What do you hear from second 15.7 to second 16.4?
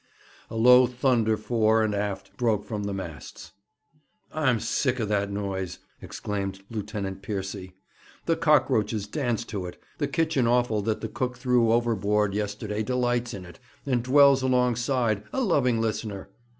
listener.